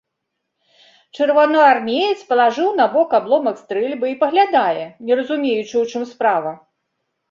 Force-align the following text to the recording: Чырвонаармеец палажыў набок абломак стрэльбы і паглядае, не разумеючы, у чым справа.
Чырвонаармеец 1.17 2.17
палажыў 2.33 2.69
набок 2.81 3.09
абломак 3.21 3.63
стрэльбы 3.63 4.05
і 4.15 4.19
паглядае, 4.25 4.85
не 5.09 5.13
разумеючы, 5.25 5.75
у 5.87 5.89
чым 5.91 6.13
справа. 6.13 6.61